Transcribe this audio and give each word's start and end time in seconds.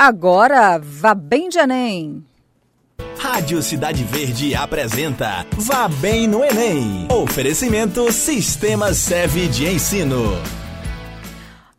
Agora, 0.00 0.78
vá 0.78 1.12
bem 1.12 1.48
de 1.48 1.58
Enem! 1.58 2.24
Rádio 3.18 3.60
Cidade 3.60 4.04
Verde 4.04 4.54
apresenta 4.54 5.44
Vá 5.56 5.88
Bem 5.88 6.28
no 6.28 6.44
Enem. 6.44 7.08
Oferecimento 7.10 8.12
Sistema 8.12 8.94
Seve 8.94 9.48
de 9.48 9.66
Ensino. 9.66 10.22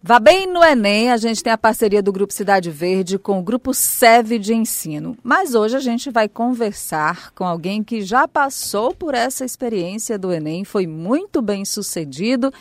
Vá 0.04 0.20
bem 0.20 0.46
no 0.48 0.62
Enem, 0.62 1.12
a 1.12 1.16
gente 1.16 1.42
tem 1.42 1.54
a 1.54 1.58
parceria 1.58 2.04
do 2.04 2.12
Grupo 2.12 2.34
Cidade 2.34 2.70
Verde 2.70 3.18
com 3.18 3.40
o 3.40 3.42
Grupo 3.42 3.74
SEV 3.74 4.38
de 4.38 4.54
Ensino. 4.54 5.18
Mas 5.24 5.56
hoje 5.56 5.78
a 5.78 5.80
gente 5.80 6.12
vai 6.12 6.28
conversar 6.28 7.32
com 7.32 7.46
alguém 7.46 7.82
que 7.82 8.02
já 8.02 8.28
passou 8.28 8.94
por 8.94 9.16
essa 9.16 9.46
experiência 9.46 10.20
do 10.20 10.34
Enem, 10.34 10.66
foi 10.66 10.86
muito 10.86 11.42
bem 11.42 11.64
sucedido 11.64 12.52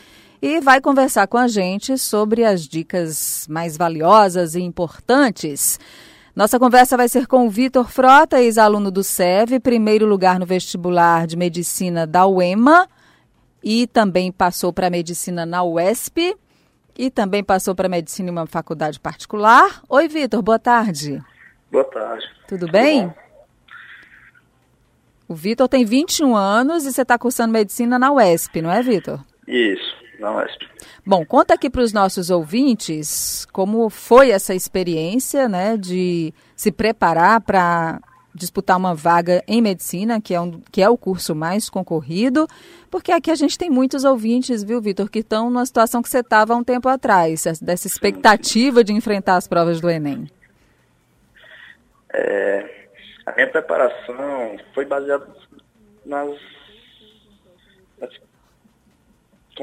e 0.41 0.61
vai 0.61 0.81
conversar 0.81 1.27
com 1.27 1.37
a 1.37 1.49
gente 1.49 1.97
sobre 1.99 2.45
as 2.45 2.63
dicas 2.63 3.47
mais 3.49 3.77
valiosas 3.77 4.55
e 4.55 4.61
importantes. 4.61 5.79
Nossa 6.35 6.59
conversa 6.59 6.97
vai 6.97 7.09
ser 7.09 7.27
com 7.27 7.47
o 7.47 7.51
Vitor 7.51 7.89
Frota, 7.89 8.41
ex-aluno 8.41 8.91
do 8.91 9.03
SEV, 9.03 9.59
primeiro 9.61 10.07
lugar 10.07 10.39
no 10.39 10.47
vestibular 10.47 11.27
de 11.27 11.37
medicina 11.37 12.07
da 12.07 12.27
UEMA 12.27 12.89
e 13.63 13.87
também 13.87 14.31
passou 14.31 14.73
para 14.73 14.89
medicina 14.89 15.45
na 15.45 15.65
UESP 15.65 16.37
e 16.97 17.11
também 17.11 17.43
passou 17.43 17.75
para 17.75 17.89
medicina 17.89 18.29
em 18.29 18.33
uma 18.33 18.47
faculdade 18.47 19.01
particular. 19.01 19.83
Oi, 19.89 20.09
Vitor, 20.09 20.43
boa 20.43 20.59
tarde. 20.59 21.23
Boa 21.71 21.85
tarde. 21.85 22.25
Tudo 22.47 22.71
bem? 22.71 23.09
Tudo 23.09 23.29
o 25.29 25.35
Vitor 25.35 25.69
tem 25.69 25.85
21 25.85 26.35
anos 26.35 26.87
e 26.87 26.93
você 26.93 27.03
está 27.03 27.19
cursando 27.19 27.53
medicina 27.53 27.99
na 27.99 28.11
UESP, 28.11 28.63
não 28.63 28.71
é, 28.71 28.83
Vitor? 28.83 29.21
Isso, 29.47 29.95
na 30.19 30.37
UESP. 30.37 30.69
Bom, 31.07 31.25
conta 31.25 31.55
aqui 31.55 31.71
para 31.71 31.83
os 31.83 31.93
nossos 31.93 32.31
ouvintes 32.31 33.47
como 33.53 33.89
foi 33.89 34.31
essa 34.31 34.55
experiência, 34.55 35.49
né, 35.49 35.77
de 35.77 36.33
se 36.57 36.73
preparar 36.73 37.41
para 37.41 38.01
disputar 38.35 38.77
uma 38.77 38.95
vaga 38.95 39.43
em 39.47 39.61
medicina, 39.61 40.21
que 40.21 40.35
é, 40.35 40.41
um, 40.41 40.61
que 40.71 40.81
é 40.81 40.89
o 40.89 40.97
curso 40.97 41.35
mais 41.35 41.69
concorrido, 41.69 42.47
porque 42.91 43.11
aqui 43.11 43.31
a 43.31 43.35
gente 43.35 43.59
tem 43.59 43.69
muitos 43.69 44.05
ouvintes, 44.05 44.63
viu, 44.63 44.81
Vitor, 44.81 45.11
que 45.11 45.19
estão 45.21 45.51
numa 45.51 45.67
situação 45.67 46.01
que 46.01 46.09
você 46.09 46.21
estava 46.21 46.55
há 46.55 46.57
um 46.57 46.65
tempo 46.65 46.89
atrás, 46.89 47.45
dessa 47.61 47.87
expectativa 47.87 48.85
de 48.85 48.93
enfrentar 48.93 49.37
as 49.37 49.49
provas 49.49 49.81
do 49.81 49.91
Enem. 49.91 50.31
É, 52.13 52.89
a 53.27 53.33
minha 53.33 53.49
preparação 53.49 54.57
foi 54.75 54.85
baseada 54.85 55.27
nas, 56.07 56.31
nas 56.31 56.58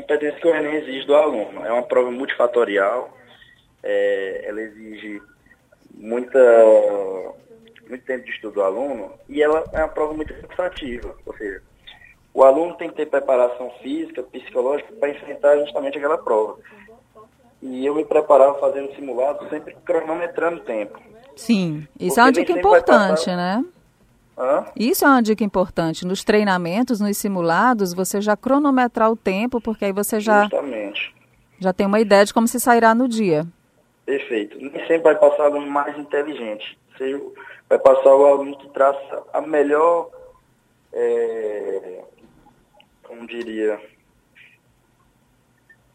competências 0.05 0.39
que 0.39 0.47
o 0.47 0.55
Enem 0.55 0.75
exige 0.75 1.05
do 1.07 1.15
aluno. 1.15 1.65
É 1.65 1.71
uma 1.71 1.83
prova 1.83 2.11
multifatorial, 2.11 3.11
é, 3.83 4.45
ela 4.47 4.61
exige 4.61 5.21
muita, 5.93 6.39
muito 7.89 8.05
tempo 8.05 8.23
de 8.23 8.31
estudo 8.31 8.55
do 8.55 8.63
aluno 8.63 9.11
e 9.27 9.41
ela 9.41 9.63
é 9.73 9.79
uma 9.79 9.89
prova 9.89 10.13
muito 10.13 10.33
cansativa, 10.33 11.15
ou 11.25 11.35
seja, 11.35 11.61
o 12.33 12.43
aluno 12.43 12.75
tem 12.75 12.89
que 12.89 12.95
ter 12.95 13.05
preparação 13.07 13.71
física, 13.81 14.21
psicológica 14.23 14.93
para 14.93 15.09
enfrentar 15.09 15.57
justamente 15.57 15.97
aquela 15.97 16.17
prova. 16.17 16.59
E 17.61 17.85
eu 17.85 17.95
me 17.95 18.05
preparava 18.05 18.59
fazendo 18.59 18.93
simulado, 18.93 19.49
sempre 19.49 19.75
cronometrando 19.85 20.59
tempo. 20.61 20.99
Sim, 21.35 21.87
isso 21.99 22.19
é 22.19 22.23
uma 22.23 22.31
dica 22.31 22.51
importante, 22.51 23.25
passar... 23.25 23.35
né? 23.35 23.65
Hã? 24.37 24.65
Isso 24.75 25.05
é 25.05 25.07
uma 25.07 25.21
dica 25.21 25.43
importante. 25.43 26.05
Nos 26.05 26.23
treinamentos, 26.23 26.99
nos 26.99 27.17
simulados, 27.17 27.93
você 27.93 28.19
já 28.21 28.35
cronometrar 28.35 29.09
o 29.09 29.15
tempo, 29.15 29.61
porque 29.61 29.85
aí 29.85 29.91
você 29.93 30.19
já, 30.19 30.43
Justamente. 30.43 31.15
já 31.59 31.71
tem 31.71 31.87
uma 31.87 31.99
ideia 31.99 32.25
de 32.25 32.33
como 32.33 32.47
se 32.47 32.59
sairá 32.59 32.93
no 32.93 33.07
dia. 33.07 33.47
Perfeito. 34.05 34.57
Nem 34.57 34.71
sempre 34.71 34.99
vai 34.99 35.15
passar 35.15 35.43
o 35.43 35.45
aluno 35.53 35.67
mais 35.67 35.97
inteligente. 35.97 36.77
Você 36.97 37.21
vai 37.69 37.79
passar 37.79 38.13
o 38.13 38.25
aluno 38.25 38.57
que 38.57 38.69
traça 38.69 39.23
a 39.33 39.41
melhor, 39.41 40.09
é, 40.93 42.03
como 43.03 43.25
diria, 43.25 43.79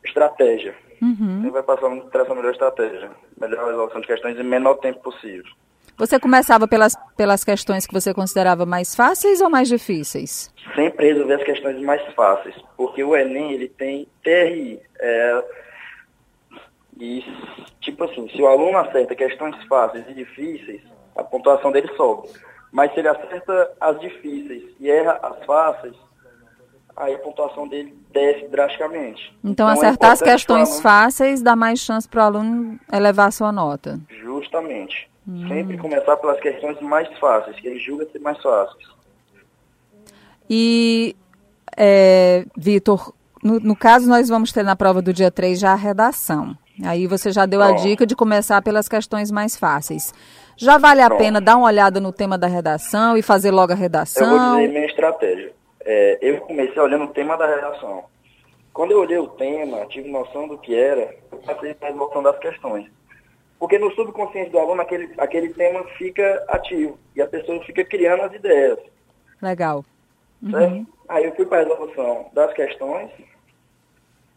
estratégia. 0.05 0.75
Uhum. 1.01 1.43
Você 1.43 1.51
vai 1.51 1.63
passar 1.63 1.91
que 1.91 2.11
traça 2.11 2.33
a 2.33 2.35
melhor 2.35 2.53
estratégia. 2.53 3.11
Melhor 3.41 3.67
resolução 3.67 4.01
de 4.01 4.07
questões 4.07 4.39
em 4.39 4.45
menor 4.45 4.75
tempo 4.77 5.01
possível. 5.01 5.45
Você 6.01 6.19
começava 6.19 6.67
pelas, 6.67 6.97
pelas 7.15 7.45
questões 7.45 7.87
que 7.87 7.93
você 7.93 8.15
considerava 8.15 8.65
mais 8.65 8.95
fáceis 8.95 9.43
ou 9.43 9.51
mais 9.51 9.69
difíceis? 9.69 10.51
Sempre 10.75 11.13
resolver 11.13 11.35
as 11.35 11.45
questões 11.45 11.79
mais 11.83 12.03
fáceis, 12.15 12.55
porque 12.75 13.05
o 13.05 13.15
Enem 13.15 13.53
ele 13.53 13.69
tem 13.69 14.09
TRI. 14.23 14.81
É, 14.99 15.45
e, 16.99 17.23
tipo 17.83 18.03
assim, 18.05 18.27
se 18.31 18.41
o 18.41 18.47
aluno 18.47 18.79
acerta 18.79 19.15
questões 19.15 19.55
fáceis 19.65 20.09
e 20.09 20.15
difíceis, 20.15 20.81
a 21.15 21.23
pontuação 21.23 21.71
dele 21.71 21.95
sobe. 21.99 22.31
Mas 22.73 22.95
se 22.95 23.01
ele 23.01 23.09
acerta 23.09 23.71
as 23.79 24.01
difíceis 24.01 24.75
e 24.81 24.91
erra 24.91 25.21
as 25.23 25.45
fáceis, 25.45 25.97
aí 26.97 27.15
a 27.15 27.19
pontuação 27.19 27.69
dele 27.69 27.95
desce 28.13 28.49
drasticamente. 28.49 29.33
Então, 29.45 29.67
então 29.67 29.71
é 29.71 29.73
acertar 29.73 30.11
é 30.11 30.13
as 30.13 30.23
questões 30.23 30.69
aluno... 30.69 30.83
fáceis 30.83 31.43
dá 31.43 31.57
mais 31.57 31.81
chance 31.81 32.09
para 32.09 32.23
o 32.23 32.27
aluno 32.27 32.81
elevar 32.93 33.29
a 33.29 33.31
sua 33.31 33.53
nota. 33.53 34.01
Justamente. 34.23 35.09
Hum. 35.29 35.49
Sempre 35.49 35.79
começar 35.79 36.17
pelas 36.17 36.41
questões 36.41 36.81
mais 36.81 37.09
fáceis, 37.19 37.59
que 37.61 37.69
ele 37.69 37.79
julga 37.79 38.07
ser 38.11 38.19
mais 38.19 38.41
fáceis. 38.43 38.89
E, 40.49 41.15
é, 41.77 42.45
Vitor, 42.57 43.13
no, 43.43 43.61
no, 43.61 43.77
caso 43.77 44.09
nós 44.09 44.29
vamos 44.29 44.53
ter 44.53 44.65
na 44.65 44.75
prova 44.75 45.01
do 45.01 45.13
dia 45.13 45.31
3 45.31 45.59
já 45.59 45.73
a 45.73 45.77
redação. 45.77 46.57
Aí 46.83 47.07
você 47.07 47.31
já 47.31 47.47
deu 47.47 47.63
a 47.63 47.73
dica 47.73 48.07
de 48.07 48.17
começar 48.17 48.61
pelas 48.63 48.89
questões 48.89 49.31
mais 49.31 49.57
fáceis. 49.57 50.13
Já 50.57 50.77
vale 50.79 51.03
a 51.03 51.11
pena 51.11 51.41
dar 51.41 51.57
uma 51.57 51.67
olhada 51.67 52.01
no 52.01 52.13
tema 52.13 52.37
da 52.37 52.47
redação 52.47 53.17
e 53.17 53.23
fazer 53.23 53.51
logo 53.51 53.73
a 53.73 53.77
redação? 53.77 54.31
Eu 54.31 54.39
vou 54.39 54.57
dizer 54.57 54.69
minha 54.69 54.87
estratégia. 54.87 55.53
É, 55.85 56.19
eu 56.21 56.41
comecei 56.43 56.81
olhando 56.81 57.05
o 57.05 57.13
tema 57.13 57.37
da 57.37 57.47
redação. 57.47 58.05
Quando 58.73 58.93
eu 58.93 59.01
olhei 59.01 59.19
o 59.19 59.29
tema, 59.29 59.87
tive 59.87 60.11
noção 60.11 60.47
do 60.47 60.59
que 60.59 60.75
era, 60.75 61.15
eu 61.33 61.39
passei 61.39 61.75
para 61.75 61.89
a 61.89 61.91
resolução 61.91 62.23
das 62.23 62.39
questões. 62.39 62.91
Porque 63.59 63.79
no 63.79 63.91
subconsciente 63.95 64.51
do 64.51 64.59
aluno 64.59 64.81
aquele, 64.81 65.13
aquele 65.19 65.53
tema 65.53 65.85
fica 65.99 66.45
ativo 66.49 66.99
e 67.15 67.21
a 67.21 67.27
pessoa 67.27 67.63
fica 67.65 67.85
criando 67.85 68.23
as 68.23 68.33
ideias. 68.33 68.79
Legal. 69.43 69.85
Uhum. 70.43 70.87
Aí 71.09 71.25
eu 71.25 71.35
fui 71.35 71.45
para 71.45 71.61
a 71.61 71.65
resolução 71.65 72.31
das 72.33 72.53
questões, 72.55 73.11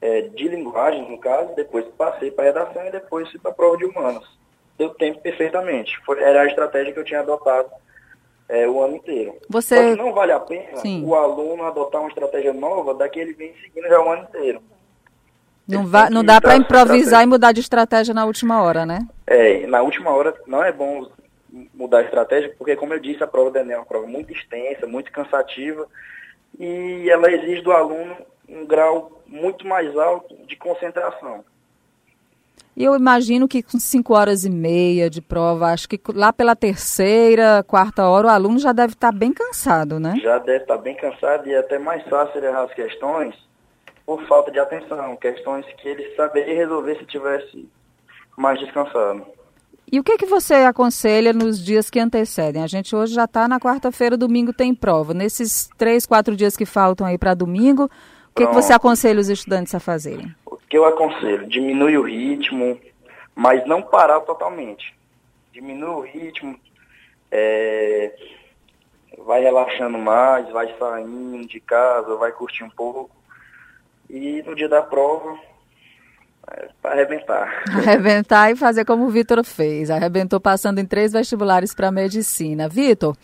é, 0.01 0.21
de 0.21 0.47
linguagem, 0.49 1.09
no 1.09 1.17
caso, 1.17 1.55
depois 1.55 1.85
passei 1.97 2.31
para 2.31 2.43
a 2.43 2.47
redação 2.47 2.85
e 2.85 2.91
depois 2.91 3.29
fui 3.31 3.39
para 3.39 3.51
a 3.51 3.53
prova 3.53 3.77
de 3.77 3.85
humanos. 3.85 4.37
Deu 4.77 4.89
tempo 4.95 5.21
perfeitamente. 5.21 5.97
Foi, 6.05 6.21
era 6.21 6.41
a 6.41 6.47
estratégia 6.47 6.91
que 6.91 6.99
eu 6.99 7.05
tinha 7.05 7.21
adotado 7.21 7.69
é, 8.49 8.67
o 8.67 8.81
ano 8.83 8.95
inteiro. 8.95 9.35
Você... 9.49 9.75
Só 9.75 9.95
que 9.95 10.01
não 10.01 10.13
vale 10.13 10.31
a 10.31 10.39
pena 10.39 10.77
Sim. 10.77 11.03
o 11.05 11.15
aluno 11.15 11.63
adotar 11.63 12.01
uma 12.01 12.09
estratégia 12.09 12.53
nova 12.53 12.93
daqui 12.93 13.19
ele 13.19 13.33
vem 13.33 13.53
seguindo 13.61 13.87
já 13.87 13.99
o 13.99 14.11
ano 14.11 14.23
inteiro. 14.23 14.61
Não, 15.67 15.85
vai, 15.85 16.09
não 16.09 16.23
dá 16.23 16.41
para 16.41 16.57
improvisar 16.57 17.23
e 17.23 17.25
mudar 17.25 17.53
de 17.53 17.61
estratégia 17.61 18.13
na 18.13 18.25
última 18.25 18.61
hora, 18.61 18.85
né? 18.85 18.99
É, 19.25 19.65
na 19.65 19.81
última 19.81 20.11
hora 20.11 20.35
não 20.45 20.61
é 20.61 20.71
bom 20.71 21.07
mudar 21.73 21.99
a 21.99 22.03
estratégia, 22.03 22.53
porque, 22.57 22.75
como 22.75 22.93
eu 22.93 22.99
disse, 22.99 23.23
a 23.23 23.27
prova 23.27 23.51
do 23.51 23.57
Enem 23.57 23.73
é 23.73 23.77
uma 23.77 23.85
prova 23.85 24.07
muito 24.07 24.33
extensa, 24.33 24.87
muito 24.87 25.11
cansativa, 25.11 25.87
e 26.59 27.09
ela 27.09 27.31
exige 27.31 27.61
do 27.61 27.71
aluno 27.71 28.17
um 28.49 28.65
grau 28.65 29.21
muito 29.25 29.65
mais 29.65 29.95
alto 29.97 30.35
de 30.45 30.55
concentração. 30.55 31.45
E 32.75 32.83
eu 32.83 32.95
imagino 32.95 33.47
que 33.47 33.61
com 33.61 33.79
cinco 33.79 34.15
horas 34.15 34.45
e 34.45 34.49
meia 34.49 35.09
de 35.09 35.21
prova, 35.21 35.67
acho 35.67 35.87
que 35.87 35.99
lá 36.13 36.33
pela 36.33 36.55
terceira, 36.55 37.63
quarta 37.67 38.07
hora, 38.07 38.27
o 38.27 38.29
aluno 38.31 38.57
já 38.57 38.71
deve 38.71 38.93
estar 38.93 39.11
bem 39.11 39.31
cansado, 39.31 39.99
né? 39.99 40.15
Já 40.21 40.39
deve 40.39 40.63
estar 40.63 40.77
bem 40.77 40.95
cansado 40.95 41.47
e 41.47 41.53
é 41.53 41.59
até 41.59 41.77
mais 41.77 42.03
fácil 42.09 42.43
errar 42.43 42.63
as 42.63 42.73
questões 42.73 43.35
por 44.05 44.21
falta 44.27 44.51
de 44.51 44.59
atenção, 44.59 45.15
questões 45.17 45.65
que 45.77 45.87
ele 45.87 46.15
saberia 46.15 46.55
resolver 46.55 46.97
se 46.97 47.05
tivesse 47.05 47.69
mais 48.35 48.59
descansado. 48.59 49.23
E 49.91 49.99
o 49.99 50.03
que, 50.03 50.17
que 50.17 50.25
você 50.25 50.55
aconselha 50.55 51.31
nos 51.31 51.63
dias 51.63 51.89
que 51.89 51.99
antecedem? 51.99 52.63
A 52.63 52.67
gente 52.67 52.95
hoje 52.95 53.13
já 53.13 53.25
está 53.25 53.47
na 53.47 53.59
quarta-feira, 53.59 54.17
domingo 54.17 54.51
tem 54.51 54.73
prova. 54.73 55.13
Nesses 55.13 55.69
três, 55.77 56.05
quatro 56.05 56.35
dias 56.35 56.57
que 56.57 56.65
faltam 56.65 57.05
aí 57.05 57.17
para 57.17 57.35
domingo, 57.35 57.83
o 57.85 58.35
que, 58.35 58.47
que 58.47 58.53
você 58.53 58.73
aconselha 58.73 59.19
os 59.19 59.29
estudantes 59.29 59.75
a 59.75 59.79
fazerem? 59.79 60.33
Que 60.73 60.77
eu 60.79 60.85
aconselho? 60.85 61.47
Diminui 61.47 61.95
o 61.99 62.01
ritmo, 62.01 62.81
mas 63.35 63.63
não 63.67 63.79
parar 63.79 64.21
totalmente. 64.21 64.97
Diminui 65.51 65.87
o 65.87 65.99
ritmo, 65.99 66.59
é, 67.29 68.11
vai 69.19 69.43
relaxando 69.43 69.99
mais, 69.99 70.49
vai 70.49 70.75
saindo 70.79 71.47
de 71.47 71.59
casa, 71.59 72.15
vai 72.15 72.31
curtir 72.31 72.63
um 72.63 72.71
pouco 72.71 73.15
e 74.09 74.41
no 74.41 74.55
dia 74.55 74.67
da 74.67 74.81
prova, 74.81 75.37
para 76.81 76.91
arrebentar. 76.91 77.63
Arrebentar 77.73 78.51
e 78.51 78.55
fazer 78.55 78.83
como 78.83 79.05
o 79.05 79.09
Vitor 79.09 79.43
fez. 79.45 79.89
Arrebentou 79.89 80.39
passando 80.39 80.79
em 80.79 80.85
três 80.85 81.13
vestibulares 81.13 81.73
para 81.73 81.91
medicina. 81.91 82.67
Vitor, 82.67 83.15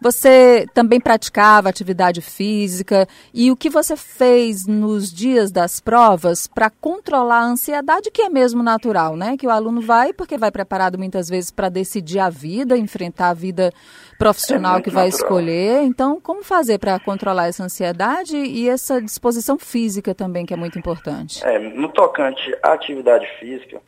você 0.00 0.66
também 0.74 1.00
praticava 1.00 1.68
atividade 1.68 2.20
física 2.20 3.08
e 3.32 3.50
o 3.50 3.56
que 3.56 3.70
você 3.70 3.96
fez 3.96 4.66
nos 4.66 5.10
dias 5.10 5.50
das 5.50 5.80
provas 5.80 6.46
para 6.46 6.68
controlar 6.68 7.40
a 7.40 7.46
ansiedade 7.46 8.10
que 8.10 8.22
é 8.22 8.28
mesmo 8.28 8.62
natural, 8.62 9.16
né? 9.16 9.36
Que 9.38 9.46
o 9.46 9.50
aluno 9.50 9.80
vai 9.80 10.12
porque 10.12 10.36
vai 10.36 10.50
preparado 10.50 10.98
muitas 10.98 11.28
vezes 11.28 11.50
para 11.50 11.70
decidir 11.70 12.18
a 12.18 12.28
vida, 12.28 12.76
enfrentar 12.76 13.30
a 13.30 13.34
vida 13.34 13.72
profissional 14.18 14.78
é 14.78 14.82
que 14.82 14.90
vai 14.90 15.06
natural. 15.06 15.28
escolher. 15.28 15.82
Então, 15.82 16.20
como 16.20 16.42
fazer 16.42 16.78
para 16.78 16.98
controlar 16.98 17.48
essa 17.48 17.64
ansiedade 17.64 18.36
e 18.36 18.68
essa 18.68 19.00
disposição 19.00 19.58
física 19.58 20.14
também 20.14 20.44
que 20.44 20.52
é 20.52 20.56
muito 20.56 20.78
importante? 20.78 21.44
É, 21.44 21.58
no 21.58 21.88
tocante 21.88 22.54
atividade 22.72 23.26
física, 23.38 23.80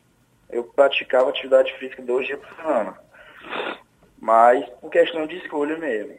eu 0.51 0.65
praticava 0.65 1.31
atividade 1.31 1.73
física 1.79 2.03
dois 2.03 2.27
dias 2.27 2.39
por 2.41 2.57
semana. 2.57 2.99
Mas 4.21 4.69
por 4.81 4.91
questão 4.91 5.27
de 5.27 5.37
escolha 5.37 5.77
mesmo. 5.77 6.17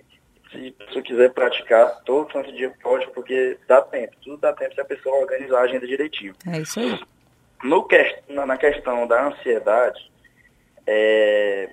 Se 0.51 0.75
a 0.79 0.85
pessoa 0.85 1.03
quiser 1.03 1.31
praticar 1.31 2.01
todo 2.03 2.31
santo 2.31 2.51
dia, 2.51 2.73
pode, 2.81 3.07
porque 3.11 3.57
dá 3.67 3.81
tempo. 3.81 4.15
Tudo 4.23 4.37
dá 4.37 4.53
tempo 4.53 4.73
se 4.73 4.81
a 4.81 4.85
pessoa 4.85 5.19
organizar 5.19 5.59
a 5.59 5.63
agenda 5.63 5.85
direitinho. 5.85 6.33
É 6.47 6.59
isso 6.59 6.79
aí. 6.79 6.99
No, 7.63 7.85
na 8.45 8.57
questão 8.57 9.05
da 9.05 9.27
ansiedade, 9.27 10.11
é, 10.87 11.69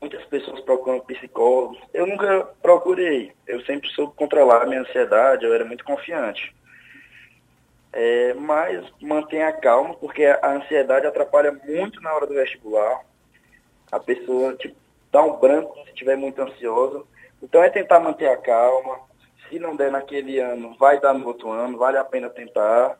muitas 0.00 0.24
pessoas 0.24 0.60
procuram 0.62 1.00
psicólogos. 1.00 1.78
Eu 1.92 2.06
nunca 2.06 2.48
procurei. 2.62 3.32
Eu 3.46 3.60
sempre 3.64 3.88
soube 3.90 4.14
controlar 4.16 4.62
a 4.62 4.66
minha 4.66 4.80
ansiedade, 4.80 5.44
eu 5.44 5.54
era 5.54 5.64
muito 5.64 5.84
confiante. 5.84 6.54
É, 8.02 8.32
mas 8.32 8.82
mantenha 8.98 9.52
calma, 9.52 9.92
porque 9.92 10.24
a 10.24 10.52
ansiedade 10.52 11.06
atrapalha 11.06 11.52
muito 11.52 12.00
na 12.00 12.14
hora 12.14 12.26
do 12.26 12.32
vestibular. 12.32 13.02
A 13.92 14.00
pessoa 14.00 14.54
tipo, 14.54 14.74
dá 15.12 15.22
um 15.22 15.38
branco 15.38 15.74
se 15.84 15.90
estiver 15.90 16.16
muito 16.16 16.40
ansiosa. 16.40 17.02
Então 17.42 17.62
é 17.62 17.68
tentar 17.68 18.00
manter 18.00 18.28
a 18.28 18.38
calma. 18.38 19.00
Se 19.46 19.58
não 19.58 19.76
der 19.76 19.90
naquele 19.90 20.38
ano, 20.38 20.74
vai 20.78 20.98
dar 20.98 21.12
no 21.12 21.26
outro 21.26 21.50
ano, 21.50 21.76
vale 21.76 21.98
a 21.98 22.04
pena 22.04 22.30
tentar. 22.30 22.98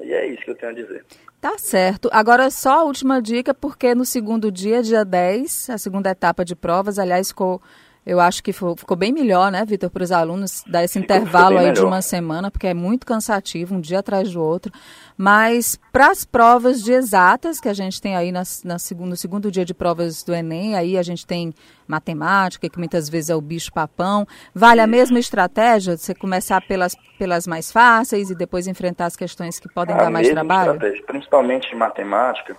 E 0.00 0.12
é 0.12 0.26
isso 0.26 0.42
que 0.42 0.50
eu 0.50 0.56
tenho 0.56 0.72
a 0.72 0.74
dizer. 0.74 1.06
Tá 1.40 1.56
certo. 1.56 2.10
Agora 2.12 2.50
só 2.50 2.80
a 2.80 2.84
última 2.84 3.22
dica, 3.22 3.54
porque 3.54 3.94
no 3.94 4.04
segundo 4.04 4.50
dia, 4.50 4.82
dia 4.82 5.04
10, 5.04 5.70
a 5.70 5.78
segunda 5.78 6.10
etapa 6.10 6.44
de 6.44 6.56
provas, 6.56 6.98
aliás, 6.98 7.28
ficou 7.28 7.62
eu 8.08 8.20
acho 8.20 8.42
que 8.42 8.54
ficou 8.54 8.96
bem 8.96 9.12
melhor, 9.12 9.52
né, 9.52 9.62
Vitor, 9.66 9.90
para 9.90 10.02
os 10.02 10.10
alunos 10.10 10.64
dar 10.66 10.82
esse 10.82 10.98
intervalo 10.98 11.58
aí 11.58 11.66
melhor. 11.66 11.74
de 11.74 11.84
uma 11.84 12.00
semana, 12.00 12.50
porque 12.50 12.66
é 12.66 12.72
muito 12.72 13.06
cansativo, 13.06 13.74
um 13.74 13.80
dia 13.82 13.98
atrás 13.98 14.32
do 14.32 14.42
outro. 14.42 14.72
Mas 15.14 15.78
para 15.92 16.10
as 16.10 16.24
provas 16.24 16.82
de 16.82 16.90
exatas, 16.90 17.60
que 17.60 17.68
a 17.68 17.74
gente 17.74 18.00
tem 18.00 18.16
aí 18.16 18.32
na, 18.32 18.44
na 18.64 18.78
segundo, 18.78 19.10
no 19.10 19.16
segundo 19.16 19.50
dia 19.50 19.62
de 19.62 19.74
provas 19.74 20.22
do 20.22 20.34
Enem, 20.34 20.74
aí 20.74 20.96
a 20.96 21.02
gente 21.02 21.26
tem 21.26 21.52
matemática, 21.86 22.66
que 22.66 22.78
muitas 22.78 23.10
vezes 23.10 23.28
é 23.28 23.36
o 23.36 23.42
bicho 23.42 23.70
papão. 23.70 24.26
Vale 24.54 24.80
a 24.80 24.86
mesma 24.86 25.18
estratégia? 25.18 25.94
Você 25.94 26.14
começar 26.14 26.66
pelas, 26.66 26.96
pelas 27.18 27.46
mais 27.46 27.70
fáceis 27.70 28.30
e 28.30 28.34
depois 28.34 28.66
enfrentar 28.66 29.04
as 29.04 29.16
questões 29.16 29.60
que 29.60 29.68
podem 29.68 29.94
a 29.94 29.98
dar 29.98 30.10
mais 30.10 30.30
trabalho? 30.30 30.72
Estratégia, 30.72 31.04
principalmente 31.04 31.74
matemática, 31.74 32.56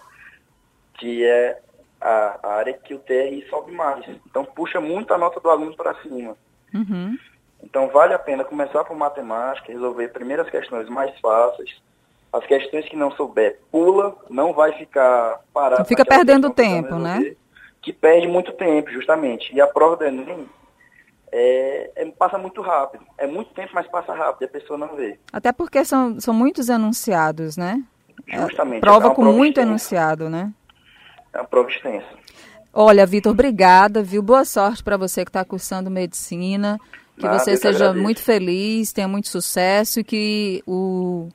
que 0.99 1.25
é 1.25 1.59
a, 1.99 2.39
a, 2.41 2.53
área 2.55 2.73
que 2.73 2.93
o 2.93 2.99
TRI 2.99 3.45
sobe 3.49 3.71
mais. 3.71 4.05
Então 4.29 4.45
puxa 4.45 4.79
muito 4.79 5.13
a 5.13 5.17
nota 5.17 5.39
do 5.39 5.49
aluno 5.49 5.75
para 5.75 5.95
cima. 6.01 6.35
Uhum. 6.73 7.17
Então 7.63 7.89
vale 7.89 8.13
a 8.13 8.19
pena 8.19 8.43
começar 8.43 8.83
por 8.83 8.95
matemática, 8.95 9.71
resolver 9.71 10.09
primeiro 10.09 10.41
as 10.41 10.49
questões 10.49 10.87
mais 10.89 11.17
fáceis. 11.19 11.81
As 12.31 12.45
questões 12.45 12.87
que 12.87 12.95
não 12.95 13.11
souber, 13.11 13.59
pula, 13.71 14.15
não 14.29 14.53
vai 14.53 14.71
ficar 14.73 15.39
parado. 15.51 15.79
Não 15.79 15.85
fica 15.85 16.05
perdendo 16.05 16.51
tempo, 16.51 16.95
né? 16.95 17.35
Que 17.81 17.91
perde 17.91 18.27
muito 18.27 18.51
tempo, 18.51 18.91
justamente. 18.91 19.53
E 19.53 19.59
a 19.59 19.65
prova 19.65 19.95
do 19.95 20.05
Enem 20.05 20.47
é, 21.31 21.91
é, 21.95 22.05
passa 22.11 22.37
muito 22.37 22.61
rápido. 22.61 23.03
É 23.17 23.25
muito 23.25 23.51
tempo, 23.53 23.71
mas 23.73 23.87
passa 23.87 24.13
rápido, 24.13 24.43
e 24.43 24.45
a 24.45 24.49
pessoa 24.49 24.77
não 24.77 24.95
vê. 24.95 25.17
Até 25.33 25.51
porque 25.51 25.83
são, 25.83 26.19
são 26.19 26.33
muitos 26.33 26.69
enunciados, 26.69 27.57
né? 27.57 27.83
Justamente. 28.27 28.77
É, 28.77 28.81
prova 28.81 29.09
com 29.09 29.23
prova 29.23 29.31
muito 29.37 29.59
enunciado, 29.59 30.29
né? 30.29 30.53
É 31.33 31.37
uma 31.39 31.45
prova 31.45 31.69
extensa. 31.69 32.07
Olha, 32.73 33.05
Vitor, 33.05 33.31
obrigada, 33.31 34.01
viu? 34.01 34.21
Boa 34.21 34.45
sorte 34.45 34.83
para 34.83 34.97
você 34.97 35.25
que 35.25 35.29
está 35.29 35.43
cursando 35.43 35.89
medicina. 35.89 36.79
Que 37.17 37.25
Nada, 37.25 37.39
você 37.39 37.57
seja 37.57 37.77
agradeço. 37.77 38.03
muito 38.03 38.21
feliz, 38.21 38.93
tenha 38.93 39.07
muito 39.07 39.27
sucesso 39.27 39.99
e 39.99 40.03
que 40.03 40.63
o 40.65 41.27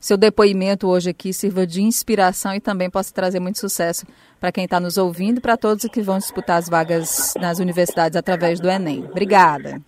seu 0.00 0.16
depoimento 0.16 0.86
hoje 0.88 1.10
aqui 1.10 1.32
sirva 1.32 1.66
de 1.66 1.82
inspiração 1.82 2.54
e 2.54 2.60
também 2.60 2.88
possa 2.88 3.12
trazer 3.12 3.40
muito 3.40 3.58
sucesso 3.58 4.06
para 4.40 4.50
quem 4.52 4.64
está 4.64 4.80
nos 4.80 4.96
ouvindo 4.96 5.38
e 5.38 5.40
para 5.40 5.56
todos 5.56 5.84
que 5.86 6.00
vão 6.00 6.18
disputar 6.18 6.58
as 6.58 6.68
vagas 6.68 7.34
nas 7.38 7.58
universidades 7.58 8.16
através 8.16 8.60
do 8.60 8.70
Enem. 8.70 9.04
Obrigada. 9.10 9.82